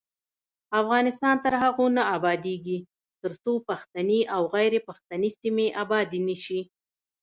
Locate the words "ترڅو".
3.21-3.53